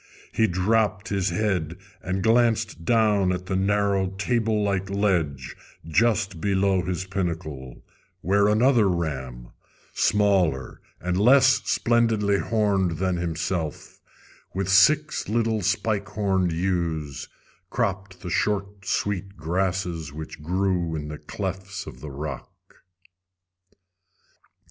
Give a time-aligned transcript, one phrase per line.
[0.31, 5.55] He dropped his head and glanced down at the narrow table like ledge
[5.87, 7.83] just below his pinnacle,
[8.21, 9.49] where another ram,
[9.93, 14.01] smaller and less splendidly horned than himself,
[14.55, 17.27] with six little spike horned ewes,
[17.69, 22.77] cropped the short sweet grasses which grew in the clefts of the rock.